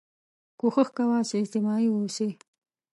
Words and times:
کوښښ 0.59 0.87
کوه 0.97 1.17
چې 1.29 1.35
اجتماعي 1.41 1.87
واوسې 1.89 2.27